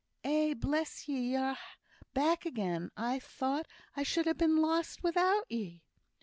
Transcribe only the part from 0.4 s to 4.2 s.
bless ye! are ye back again? I thought I